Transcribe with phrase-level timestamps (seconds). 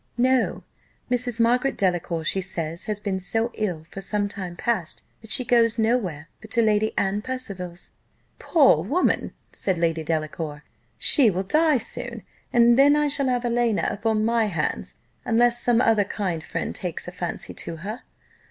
[0.17, 0.63] "No;
[1.11, 1.39] Mrs.
[1.39, 5.77] Margaret Delacour, she says, has been so ill for some time past, that she goes
[5.77, 7.91] no where but to Lady Anne Percival's."
[8.39, 10.63] "Poor woman," said Lady Delacour,
[10.97, 15.79] "she will die soon, and then I shall have Helena upon my hands, unless some
[15.79, 18.01] other kind friend takes a fancy to her.